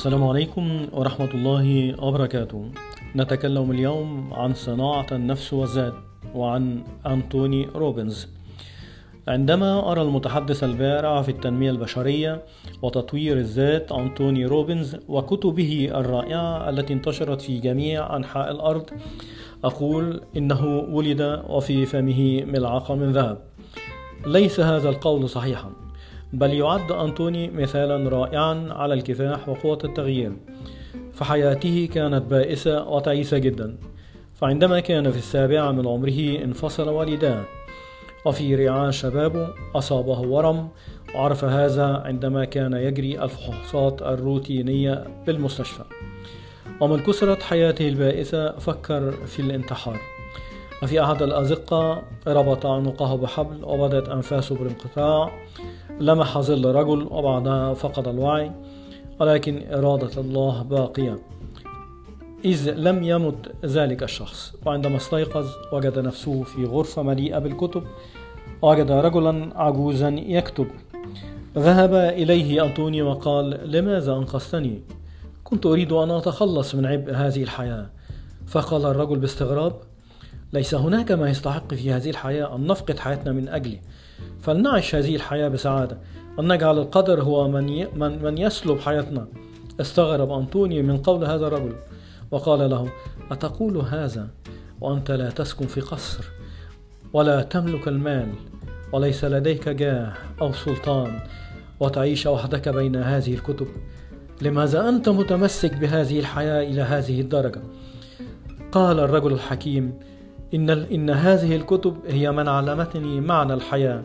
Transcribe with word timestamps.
السلام 0.00 0.24
عليكم 0.24 0.86
ورحمة 0.92 1.30
الله 1.34 1.94
وبركاته. 2.04 2.70
نتكلم 3.16 3.70
اليوم 3.70 4.34
عن 4.34 4.54
صناعة 4.54 5.06
النفس 5.12 5.52
والذات 5.52 5.92
وعن 6.34 6.82
أنتوني 7.06 7.68
روبنز. 7.74 8.28
عندما 9.28 9.92
أرى 9.92 10.02
المتحدث 10.02 10.64
البارع 10.64 11.22
في 11.22 11.28
التنمية 11.28 11.70
البشرية 11.70 12.42
وتطوير 12.82 13.36
الذات 13.36 13.92
أنتوني 13.92 14.46
روبنز 14.46 14.96
وكتبه 15.08 15.90
الرائعة 15.94 16.70
التي 16.70 16.92
انتشرت 16.92 17.40
في 17.40 17.58
جميع 17.58 18.16
أنحاء 18.16 18.50
الأرض 18.50 18.90
أقول 19.64 20.20
إنه 20.36 20.66
ولد 20.90 21.42
وفي 21.48 21.86
فمه 21.86 22.44
ملعقة 22.44 22.94
من 22.94 23.12
ذهب. 23.12 23.38
ليس 24.26 24.60
هذا 24.60 24.88
القول 24.88 25.28
صحيحا 25.28 25.70
بل 26.32 26.54
يعد 26.54 26.92
أنطوني 26.92 27.50
مثالا 27.50 28.08
رائعا 28.08 28.68
على 28.70 28.94
الكفاح 28.94 29.48
وقوة 29.48 29.78
التغيير. 29.84 30.32
فحياته 31.12 31.88
كانت 31.94 32.22
بائسة 32.22 32.88
وتعيسة 32.88 33.38
جدا. 33.38 33.76
فعندما 34.34 34.80
كان 34.80 35.10
في 35.10 35.18
السابعة 35.18 35.70
من 35.70 35.86
عمره 35.86 36.44
انفصل 36.44 36.88
والداه. 36.88 37.44
وفي 38.26 38.54
رعاع 38.54 38.90
شبابه 38.90 39.48
أصابه 39.74 40.20
ورم. 40.20 40.68
وعرف 41.14 41.44
هذا 41.44 42.02
عندما 42.04 42.44
كان 42.44 42.72
يجري 42.72 43.22
الفحوصات 43.22 44.02
الروتينية 44.02 45.04
بالمستشفى. 45.26 45.84
ومن 46.80 47.00
كسرت 47.00 47.42
حياته 47.42 47.88
البائسة 47.88 48.52
فكر 48.52 49.10
في 49.10 49.42
الانتحار. 49.42 50.00
وفي 50.82 51.04
أحد 51.04 51.22
الأزقة 51.22 52.02
ربط 52.26 52.66
عنقه 52.66 53.16
بحبل 53.16 53.64
وبدت 53.64 54.08
أنفاسه 54.08 54.54
بالانقطاع. 54.54 55.32
لمح 56.00 56.38
ظل 56.38 56.74
رجل 56.74 57.08
وبعدها 57.10 57.74
فقد 57.74 58.08
الوعي 58.08 58.52
ولكن 59.20 59.62
إرادة 59.72 60.20
الله 60.20 60.62
باقية. 60.62 61.18
إذ 62.44 62.70
لم 62.70 63.02
يمت 63.02 63.52
ذلك 63.64 64.02
الشخص 64.02 64.54
وعندما 64.66 64.96
استيقظ 64.96 65.46
وجد 65.72 65.98
نفسه 65.98 66.42
في 66.42 66.64
غرفة 66.64 67.02
مليئة 67.02 67.38
بالكتب 67.38 67.82
وجد 68.62 68.90
رجلا 68.90 69.50
عجوزا 69.54 70.08
يكتب. 70.08 70.66
ذهب 71.56 71.94
إليه 71.94 72.64
أنطوني 72.64 73.02
وقال 73.02 73.72
لماذا 73.72 74.12
أنقذتني؟ 74.12 74.80
كنت 75.44 75.66
أريد 75.66 75.92
أن 75.92 76.10
أتخلص 76.10 76.74
من 76.74 76.86
عبء 76.86 77.12
هذه 77.12 77.42
الحياة. 77.42 77.90
فقال 78.46 78.84
الرجل 78.84 79.18
باستغراب 79.18 79.72
ليس 80.52 80.74
هناك 80.74 81.12
ما 81.12 81.30
يستحق 81.30 81.74
في 81.74 81.92
هذه 81.92 82.10
الحياة 82.10 82.56
أن 82.56 82.66
نفقد 82.66 82.98
حياتنا 82.98 83.32
من 83.32 83.48
أجله 83.48 83.78
فلنعش 84.40 84.94
هذه 84.94 85.16
الحياة 85.16 85.48
بسعادة. 85.48 85.98
أن 86.38 86.52
نجعل 86.52 86.78
القدر 86.78 87.22
هو 87.22 87.48
من, 87.48 87.86
من, 87.98 88.22
من 88.22 88.38
يسلب 88.38 88.80
حياتنا. 88.80 89.26
استغرب 89.80 90.30
أنطوني 90.30 90.82
من 90.82 90.96
قول 90.96 91.24
هذا 91.24 91.46
الرجل. 91.46 91.74
وقال 92.30 92.70
له 92.70 92.88
أتقول 93.30 93.76
هذا 93.76 94.30
وأنت 94.80 95.10
لا 95.10 95.30
تسكن 95.30 95.66
في 95.66 95.80
قصر 95.80 96.24
ولا 97.12 97.42
تملك 97.42 97.88
المال 97.88 98.28
وليس 98.92 99.24
لديك 99.24 99.68
جاه 99.68 100.12
أو 100.40 100.52
سلطان 100.52 101.20
وتعيش 101.80 102.26
وحدك 102.26 102.68
بين 102.68 102.96
هذه 102.96 103.34
الكتب. 103.34 103.66
لماذا 104.42 104.88
أنت 104.88 105.08
متمسك 105.08 105.74
بهذه 105.74 106.20
الحياة 106.20 106.62
إلى 106.62 106.82
هذه 106.82 107.20
الدرجة؟ 107.20 107.62
قال 108.72 109.00
الرجل 109.00 109.32
الحكيم 109.32 109.98
إن, 110.54 110.70
إن 110.70 111.10
هذه 111.10 111.56
الكتب 111.56 111.96
هي 112.06 112.30
من 112.30 112.48
علمتني 112.48 113.20
معنى 113.20 113.54
الحياة 113.54 114.02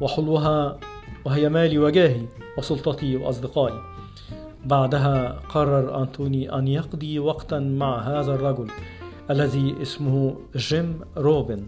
وحلوها 0.00 0.78
وهي 1.24 1.48
مالي 1.48 1.78
وجاهي 1.78 2.26
وسلطتي 2.58 3.16
وأصدقائي. 3.16 3.80
بعدها 4.64 5.40
قرر 5.48 6.02
أنتوني 6.02 6.54
أن 6.58 6.68
يقضي 6.68 7.18
وقتا 7.18 7.58
مع 7.58 7.98
هذا 7.98 8.34
الرجل 8.34 8.70
الذي 9.30 9.74
اسمه 9.82 10.36
جيم 10.56 11.00
روبن. 11.16 11.62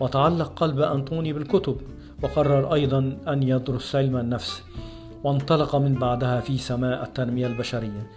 وتعلق 0.00 0.52
قلب 0.56 0.80
أنتوني 0.80 1.32
بالكتب 1.32 1.76
وقرر 2.22 2.74
أيضا 2.74 3.18
أن 3.28 3.42
يدرس 3.42 3.96
علم 3.96 4.16
النفس. 4.16 4.62
وانطلق 5.24 5.76
من 5.76 5.94
بعدها 5.94 6.40
في 6.40 6.58
سماء 6.58 7.02
التنمية 7.02 7.46
البشرية. 7.46 8.10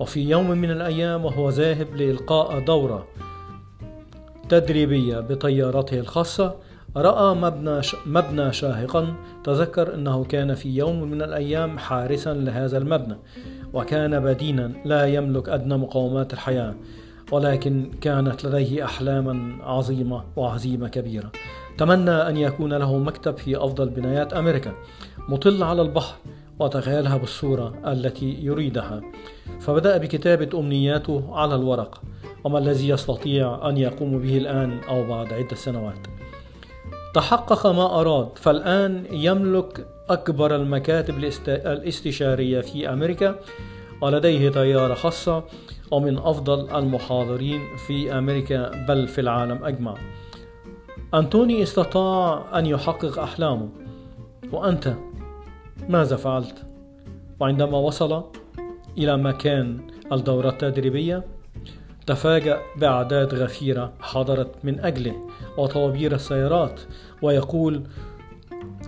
وفي 0.00 0.30
يوم 0.30 0.50
من 0.50 0.70
الأيام 0.70 1.24
وهو 1.24 1.48
ذاهب 1.48 1.96
لإلقاء 1.96 2.64
دورة 2.64 3.06
تدريبية 4.50 5.20
بطيارته 5.20 5.98
الخاصة 6.00 6.56
رأى 6.96 7.34
مبنى 7.34 7.80
مبنى 8.06 8.52
شاهقا 8.52 9.14
تذكر 9.44 9.94
أنه 9.94 10.24
كان 10.24 10.54
في 10.54 10.76
يوم 10.76 11.02
من 11.02 11.22
الأيام 11.22 11.78
حارسا 11.78 12.34
لهذا 12.34 12.78
المبنى 12.78 13.16
وكان 13.72 14.20
بدينا 14.20 14.72
لا 14.84 15.06
يملك 15.06 15.48
أدنى 15.48 15.76
مقومات 15.76 16.32
الحياة 16.32 16.74
ولكن 17.32 17.90
كانت 18.00 18.44
لديه 18.44 18.84
أحلاما 18.84 19.64
عظيمة 19.64 20.24
وعزيمة 20.36 20.88
كبيرة. 20.88 21.32
تمنى 21.78 22.10
أن 22.10 22.36
يكون 22.36 22.72
له 22.72 22.98
مكتب 22.98 23.36
في 23.36 23.56
أفضل 23.56 23.88
بنايات 23.88 24.32
أمريكا. 24.32 24.72
مطل 25.28 25.62
على 25.62 25.82
البحر 25.82 26.14
وتخيلها 26.60 27.16
بالصورة 27.16 27.74
التي 27.86 28.38
يريدها. 28.42 29.00
فبدأ 29.60 29.96
بكتابة 29.96 30.58
أمنياته 30.58 31.24
على 31.32 31.54
الورق 31.54 32.02
وما 32.44 32.58
الذي 32.58 32.88
يستطيع 32.88 33.68
أن 33.68 33.76
يقوم 33.76 34.18
به 34.18 34.36
الآن 34.36 34.80
أو 34.88 35.06
بعد 35.08 35.32
عدة 35.32 35.56
سنوات. 35.56 36.06
تحقق 37.14 37.66
ما 37.66 38.00
أراد 38.00 38.28
فالآن 38.34 39.04
يملك 39.10 39.86
أكبر 40.10 40.56
المكاتب 40.56 41.14
الاستشارية 41.48 42.60
في 42.60 42.92
أمريكا 42.92 43.34
ولديه 44.00 44.50
طيارة 44.50 44.94
خاصة 44.94 45.44
ومن 45.90 46.18
أفضل 46.18 46.70
المحاضرين 46.70 47.60
في 47.86 48.18
أمريكا 48.18 48.86
بل 48.88 49.08
في 49.08 49.20
العالم 49.20 49.64
أجمع. 49.64 49.94
أنتوني 51.14 51.62
استطاع 51.62 52.58
أن 52.58 52.66
يحقق 52.66 53.18
أحلامه. 53.18 53.68
وأنت؟ 54.52 54.94
ماذا 55.90 56.16
فعلت؟ 56.16 56.54
وعندما 57.40 57.78
وصل 57.78 58.24
إلى 58.98 59.16
مكان 59.16 59.80
الدورة 60.12 60.48
التدريبية 60.48 61.24
تفاجأ 62.06 62.58
بأعداد 62.76 63.34
غفيرة 63.34 63.92
حضرت 64.00 64.64
من 64.64 64.80
أجله 64.80 65.28
وطوابير 65.58 66.14
السيارات 66.14 66.80
ويقول 67.22 67.82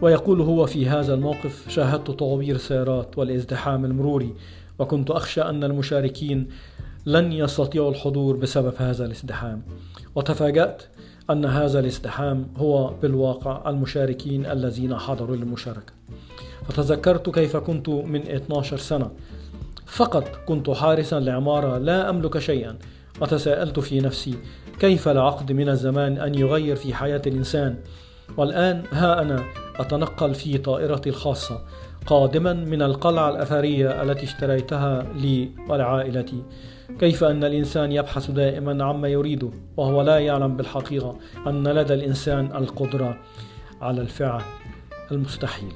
ويقول 0.03 0.41
هو 0.41 0.67
في 0.67 0.89
هذا 0.89 1.15
الموقف 1.15 1.69
شاهدت 1.69 2.11
طوابير 2.11 2.55
السيارات 2.55 3.19
والازدحام 3.19 3.85
المروري 3.85 4.35
وكنت 4.79 5.11
أخشى 5.11 5.43
أن 5.43 5.65
المشاركين 5.65 6.49
لن 7.07 7.33
يستطيعوا 7.33 7.91
الحضور 7.91 8.37
بسبب 8.37 8.75
هذا 8.79 9.05
الازدحام 9.05 9.63
وتفاجأت 10.15 10.83
أن 11.31 11.45
هذا 11.45 11.79
الازدحام 11.79 12.49
هو 12.57 12.95
بالواقع 13.03 13.71
المشاركين 13.71 14.47
الذين 14.47 14.97
حضروا 14.97 15.37
للمشاركة 15.37 15.93
فتذكرت 16.69 17.31
كيف 17.31 17.57
كنت 17.57 17.89
من 17.89 18.21
12 18.21 18.77
سنة. 18.77 19.11
فقط 19.87 20.29
كنت 20.47 20.71
حارسا 20.71 21.21
لعمارة 21.21 21.79
لا 21.79 22.11
أملك 22.11 22.39
شيئا. 22.39 22.79
وتساءلت 23.21 23.81
في 23.81 24.01
نفسي 24.01 24.35
كيف 24.81 25.09
لعقد 25.09 25.53
من 25.53 25.69
الزمان 25.69 26.19
أن 26.19 26.35
يغير 26.35 26.77
في 26.77 26.95
حياة 26.95 27.23
الإنسان؟ 27.27 27.77
والآن 28.37 28.83
ها 28.93 29.23
أنا 29.23 29.45
أتنقل 29.77 30.35
في 30.35 30.59
طائرتي 30.59 31.11
الخاصة 31.11 31.65
قادما 32.07 32.53
من 32.53 32.83
القلعة 32.83 33.31
الأثرية 33.31 34.03
التي 34.03 34.25
اشتريتها 34.25 35.07
لي 35.15 35.51
ولعائلتي 35.69 36.43
كيف 37.01 37.25
أن 37.25 37.45
الإنسان 37.45 37.93
يبحث 37.93 38.31
دائما 38.31 38.85
عما 38.85 39.09
يريده 39.09 39.51
وهو 39.77 40.03
لا 40.03 40.19
يعلم 40.19 40.57
بالحقيقة 40.57 41.19
أن 41.47 41.69
لدى 41.69 41.95
الإنسان 41.95 42.57
القدرة 42.57 43.19
على 43.81 44.01
الفعل 44.01 44.43
المستحيل. 45.13 45.73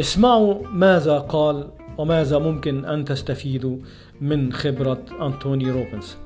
اسمعوا 0.00 0.66
ماذا 0.66 1.18
قال 1.18 1.68
وماذا 1.98 2.38
ممكن 2.38 2.84
أن 2.84 3.04
تستفيدوا 3.04 3.76
من 4.20 4.52
خبرة 4.52 5.02
أنتوني 5.22 5.70
روبنز. 5.70 6.16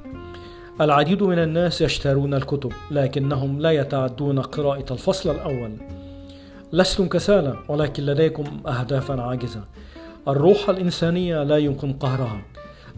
العديد 0.81 1.23
من 1.23 1.39
الناس 1.39 1.81
يشترون 1.81 2.35
الكتب 2.35 2.73
لكنهم 2.91 3.61
لا 3.61 3.71
يتعدون 3.71 4.39
قراءة 4.39 4.93
الفصل 4.93 5.31
الأول. 5.31 5.71
لستم 6.73 7.09
كسالى 7.09 7.57
ولكن 7.69 8.03
لديكم 8.07 8.45
أهدافا 8.67 9.23
عاجزة. 9.23 9.65
الروح 10.29 10.69
الإنسانية 10.71 11.43
لا 11.43 11.59
يمكن 11.59 11.93
قهرها. 11.93 12.43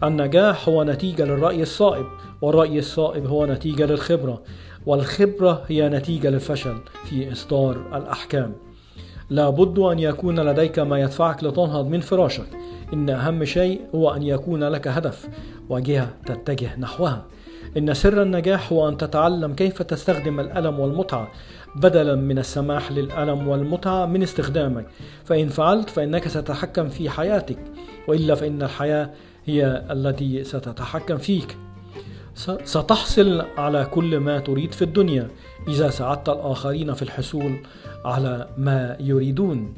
النجاح 0.03 0.69
هو 0.69 0.83
نتيجة 0.83 1.25
للرأي 1.25 1.61
الصائب 1.61 2.05
والرأي 2.41 2.79
الصائب 2.79 3.25
هو 3.25 3.45
نتيجة 3.45 3.85
للخبرة 3.85 4.41
والخبرة 4.85 5.63
هي 5.67 5.89
نتيجة 5.89 6.29
للفشل 6.29 6.77
في 7.05 7.31
إصدار 7.31 7.97
الأحكام. 7.97 8.66
لابد 9.29 9.79
أن 9.79 9.99
يكون 9.99 10.39
لديك 10.39 10.79
ما 10.79 10.99
يدفعك 10.99 11.43
لتنهض 11.43 11.87
من 11.87 11.99
فراشك. 11.99 12.47
إن 12.93 13.09
أهم 13.09 13.45
شيء 13.45 13.81
هو 13.95 14.09
أن 14.09 14.23
يكون 14.23 14.63
لك 14.63 14.87
هدف 14.87 15.27
وجهة 15.69 16.09
تتجه 16.25 16.79
نحوها. 16.79 17.25
إن 17.77 17.93
سر 17.93 18.21
النجاح 18.21 18.73
هو 18.73 18.89
أن 18.89 18.97
تتعلم 18.97 19.53
كيف 19.53 19.81
تستخدم 19.81 20.39
الألم 20.39 20.79
والمتعة. 20.79 21.27
بدلا 21.75 22.15
من 22.15 22.39
السماح 22.39 22.91
للألم 22.91 23.47
والمتعة 23.47 24.05
من 24.05 24.23
استخدامك. 24.23 24.85
فإن 25.25 25.47
فعلت 25.47 25.89
فإنك 25.89 26.27
ستتحكم 26.27 26.89
في 26.89 27.09
حياتك. 27.09 27.59
وإلا 28.07 28.35
فإن 28.35 28.61
الحياة 28.61 29.09
هي 29.45 29.83
التي 29.91 30.43
ستتحكم 30.43 31.17
فيك. 31.17 31.57
ستحصل 32.63 33.45
على 33.57 33.85
كل 33.85 34.17
ما 34.17 34.39
تريد 34.39 34.71
في 34.71 34.81
الدنيا 34.81 35.27
إذا 35.67 35.89
ساعدت 35.89 36.29
الآخرين 36.29 36.93
في 36.93 37.01
الحصول 37.01 37.55
على 38.05 38.47
ما 38.57 38.97
يريدون 38.99 39.73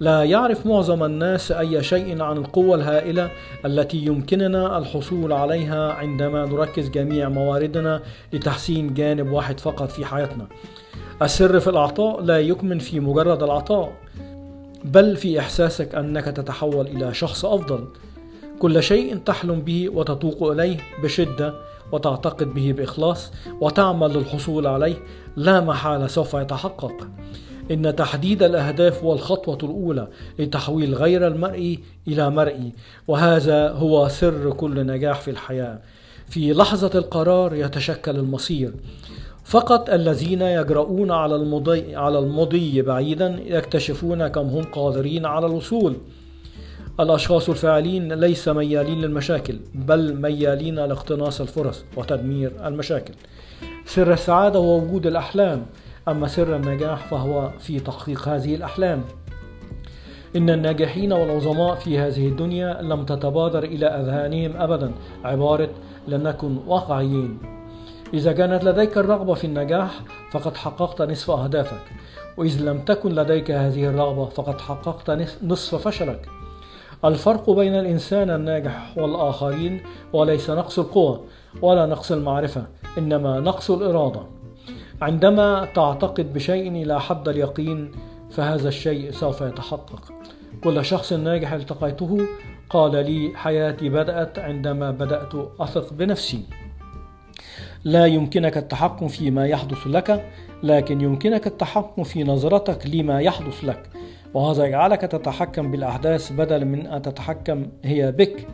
لا 0.00 0.24
يعرف 0.24 0.66
معظم 0.66 1.04
الناس 1.04 1.52
أي 1.52 1.82
شيء 1.82 2.22
عن 2.22 2.36
القوة 2.36 2.74
الهائلة 2.74 3.30
التي 3.64 3.96
يمكننا 3.96 4.78
الحصول 4.78 5.32
عليها 5.32 5.92
عندما 5.92 6.46
نركز 6.46 6.88
جميع 6.88 7.28
مواردنا 7.28 8.02
لتحسين 8.32 8.94
جانب 8.94 9.32
واحد 9.32 9.60
فقط 9.60 9.90
في 9.90 10.04
حياتنا. 10.04 10.46
السر 11.22 11.60
في 11.60 11.70
العطاء 11.70 12.20
لا 12.20 12.40
يكمن 12.40 12.78
في 12.78 13.00
مجرد 13.00 13.42
العطاء، 13.42 13.92
بل 14.84 15.16
في 15.16 15.38
إحساسك 15.38 15.94
أنك 15.94 16.24
تتحول 16.24 16.86
إلى 16.86 17.14
شخص 17.14 17.44
أفضل. 17.44 17.84
كل 18.58 18.82
شيء 18.82 19.16
تحلم 19.16 19.60
به 19.60 19.88
وتتوق 19.88 20.50
إليه 20.50 20.76
بشدة 21.02 21.69
وتعتقد 21.92 22.54
به 22.54 22.72
بإخلاص 22.72 23.32
وتعمل 23.60 24.10
للحصول 24.10 24.66
عليه 24.66 24.96
لا 25.36 25.60
محالة 25.60 26.06
سوف 26.06 26.34
يتحقق. 26.34 27.08
إن 27.70 27.96
تحديد 27.96 28.42
الأهداف 28.42 29.04
هو 29.04 29.12
الخطوة 29.12 29.58
الأولى 29.62 30.08
لتحويل 30.38 30.94
غير 30.94 31.26
المرئي 31.26 31.80
إلى 32.08 32.30
مرئي 32.30 32.72
وهذا 33.08 33.72
هو 33.72 34.08
سر 34.08 34.50
كل 34.50 34.86
نجاح 34.86 35.20
في 35.20 35.30
الحياة. 35.30 35.78
في 36.28 36.52
لحظة 36.52 36.98
القرار 36.98 37.54
يتشكل 37.54 38.16
المصير. 38.16 38.72
فقط 39.44 39.90
الذين 39.90 40.42
يجرؤون 40.42 41.10
على 41.10 41.36
المضي 41.36 41.96
على 41.96 42.18
المضي 42.18 42.82
بعيدا 42.82 43.40
يكتشفون 43.46 44.28
كم 44.28 44.46
هم 44.46 44.62
قادرين 44.62 45.26
على 45.26 45.46
الوصول. 45.46 45.96
الأشخاص 47.00 47.48
الفاعلين 47.48 48.12
ليس 48.12 48.48
ميالين 48.48 49.00
للمشاكل 49.00 49.58
بل 49.74 50.14
ميالين 50.14 50.74
لاقتناص 50.74 51.40
الفرص 51.40 51.84
وتدمير 51.96 52.52
المشاكل. 52.66 53.14
سر 53.84 54.12
السعادة 54.12 54.58
هو 54.58 54.78
وجود 54.78 55.06
الأحلام 55.06 55.66
أما 56.08 56.28
سر 56.28 56.56
النجاح 56.56 57.06
فهو 57.06 57.50
في 57.58 57.80
تحقيق 57.80 58.28
هذه 58.28 58.54
الأحلام. 58.54 59.04
إن 60.36 60.50
الناجحين 60.50 61.12
والعظماء 61.12 61.74
في 61.74 61.98
هذه 61.98 62.28
الدنيا 62.28 62.82
لم 62.82 63.04
تتبادر 63.04 63.64
إلى 63.64 63.86
أذهانهم 63.86 64.56
أبدا 64.56 64.92
عبارة 65.24 65.70
لنكن 66.08 66.56
واقعيين. 66.66 67.38
إذا 68.14 68.32
كانت 68.32 68.64
لديك 68.64 68.98
الرغبة 68.98 69.34
في 69.34 69.46
النجاح 69.46 70.00
فقد 70.30 70.56
حققت 70.56 71.02
نصف 71.02 71.30
أهدافك. 71.30 71.82
وإذا 72.36 72.70
لم 72.70 72.78
تكن 72.78 73.14
لديك 73.14 73.50
هذه 73.50 73.84
الرغبة 73.84 74.28
فقد 74.28 74.60
حققت 74.60 75.28
نصف 75.42 75.74
فشلك. 75.74 76.39
الفرق 77.04 77.50
بين 77.50 77.74
الإنسان 77.74 78.30
الناجح 78.30 78.98
والآخرين 78.98 79.80
وليس 80.12 80.50
نقص 80.50 80.78
القوة 80.78 81.24
ولا 81.62 81.86
نقص 81.86 82.12
المعرفة 82.12 82.66
إنما 82.98 83.40
نقص 83.40 83.70
الإرادة. 83.70 84.20
عندما 85.02 85.68
تعتقد 85.74 86.32
بشيء 86.32 86.68
إلى 86.68 87.00
حد 87.00 87.28
اليقين 87.28 87.92
فهذا 88.30 88.68
الشيء 88.68 89.10
سوف 89.10 89.40
يتحقق. 89.40 90.12
كل 90.64 90.84
شخص 90.84 91.12
ناجح 91.12 91.52
التقيته 91.52 92.18
قال 92.70 92.92
لي 92.92 93.32
حياتي 93.34 93.88
بدأت 93.88 94.38
عندما 94.38 94.90
بدأت 94.90 95.32
أثق 95.60 95.92
بنفسي. 95.92 96.42
لا 97.84 98.06
يمكنك 98.06 98.56
التحكم 98.56 99.08
فيما 99.08 99.46
يحدث 99.46 99.86
لك 99.86 100.30
لكن 100.62 101.00
يمكنك 101.00 101.46
التحكم 101.46 102.04
في 102.04 102.24
نظرتك 102.24 102.86
لما 102.86 103.20
يحدث 103.20 103.64
لك. 103.64 103.90
وهذا 104.34 104.64
يجعلك 104.64 105.00
تتحكم 105.00 105.70
بالأحداث 105.70 106.32
بدلا 106.32 106.64
من 106.64 106.86
أن 106.86 107.02
تتحكم 107.02 107.66
هي 107.84 108.12
بك. 108.12 108.46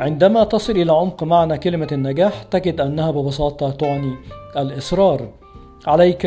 عندما 0.00 0.44
تصل 0.44 0.72
إلى 0.72 0.92
عمق 0.92 1.22
معنى 1.22 1.58
كلمة 1.58 1.88
النجاح 1.92 2.42
تجد 2.42 2.80
أنها 2.80 3.10
ببساطة 3.10 3.70
تعني 3.70 4.14
الإصرار. 4.56 5.28
عليك 5.86 6.26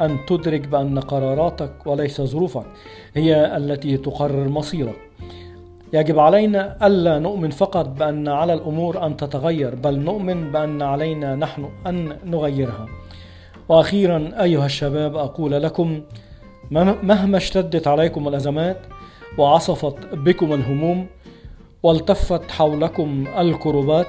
أن 0.00 0.18
تدرك 0.26 0.68
بأن 0.68 0.98
قراراتك 0.98 1.86
وليس 1.86 2.20
ظروفك 2.20 2.66
هي 3.14 3.56
التي 3.56 3.96
تقرر 3.96 4.48
مصيرك. 4.48 4.96
يجب 5.92 6.18
علينا 6.18 6.86
ألا 6.86 7.18
نؤمن 7.18 7.50
فقط 7.50 7.86
بأن 7.86 8.28
على 8.28 8.54
الأمور 8.54 9.06
أن 9.06 9.16
تتغير 9.16 9.74
بل 9.74 9.98
نؤمن 9.98 10.52
بأن 10.52 10.82
علينا 10.82 11.36
نحن 11.36 11.68
أن 11.86 12.16
نغيرها. 12.24 12.86
وأخيرا 13.68 14.30
أيها 14.42 14.66
الشباب 14.66 15.16
أقول 15.16 15.62
لكم 15.62 16.00
مهما 16.70 17.36
اشتدت 17.36 17.86
عليكم 17.86 18.28
الأزمات 18.28 18.76
وعصفت 19.38 20.14
بكم 20.14 20.52
الهموم 20.52 21.06
والتفت 21.82 22.50
حولكم 22.50 23.26
الكربات 23.38 24.06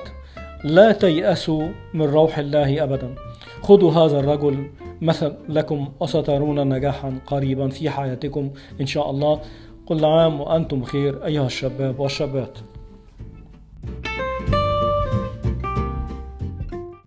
لا 0.63 0.91
تيأسوا 0.91 1.67
من 1.93 2.05
روح 2.05 2.37
الله 2.37 2.83
أبدا. 2.83 3.15
خذوا 3.61 3.91
هذا 3.91 4.19
الرجل 4.19 4.69
مثل 5.01 5.33
لكم 5.49 5.89
وسترون 5.99 6.73
نجاحا 6.73 7.19
قريبا 7.27 7.69
في 7.69 7.89
حياتكم 7.89 8.51
إن 8.81 8.85
شاء 8.85 9.09
الله. 9.09 9.41
كل 9.85 10.05
عام 10.05 10.41
وأنتم 10.41 10.79
بخير 10.79 11.25
أيها 11.25 11.45
الشباب 11.45 11.99
والشابات. 11.99 12.57